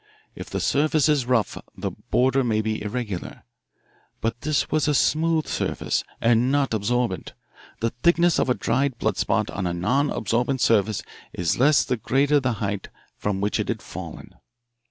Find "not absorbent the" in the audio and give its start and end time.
6.51-7.91